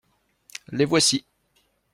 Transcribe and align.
Les 0.69 0.85
voici. 0.85 1.27